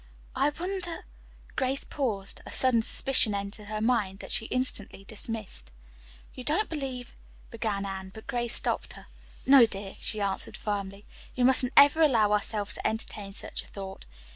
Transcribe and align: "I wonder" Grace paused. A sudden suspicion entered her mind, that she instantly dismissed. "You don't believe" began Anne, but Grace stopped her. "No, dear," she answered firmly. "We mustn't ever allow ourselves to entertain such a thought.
"I 0.35 0.49
wonder" 0.49 1.05
Grace 1.55 1.83
paused. 1.83 2.41
A 2.43 2.51
sudden 2.51 2.81
suspicion 2.81 3.35
entered 3.35 3.67
her 3.67 3.81
mind, 3.81 4.17
that 4.17 4.31
she 4.31 4.47
instantly 4.47 5.03
dismissed. 5.03 5.71
"You 6.33 6.43
don't 6.43 6.69
believe" 6.69 7.15
began 7.51 7.85
Anne, 7.85 8.09
but 8.11 8.25
Grace 8.25 8.55
stopped 8.55 8.93
her. 8.93 9.05
"No, 9.45 9.67
dear," 9.67 9.97
she 9.99 10.19
answered 10.19 10.57
firmly. 10.57 11.05
"We 11.37 11.43
mustn't 11.43 11.73
ever 11.77 12.01
allow 12.01 12.31
ourselves 12.31 12.73
to 12.73 12.87
entertain 12.87 13.31
such 13.33 13.61
a 13.61 13.67
thought. 13.67 14.05